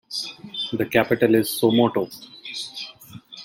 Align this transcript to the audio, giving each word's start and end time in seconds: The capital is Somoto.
The 0.73 0.87
capital 0.87 1.35
is 1.35 1.49
Somoto. 1.49 2.11